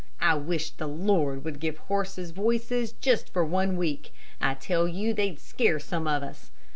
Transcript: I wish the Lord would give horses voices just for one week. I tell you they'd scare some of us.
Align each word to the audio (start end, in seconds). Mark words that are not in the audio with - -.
I 0.19 0.33
wish 0.33 0.71
the 0.71 0.87
Lord 0.87 1.45
would 1.45 1.59
give 1.59 1.77
horses 1.77 2.31
voices 2.31 2.93
just 2.93 3.31
for 3.31 3.45
one 3.45 3.77
week. 3.77 4.11
I 4.41 4.55
tell 4.55 4.87
you 4.87 5.13
they'd 5.13 5.39
scare 5.39 5.79
some 5.79 6.07
of 6.07 6.23
us. 6.23 6.49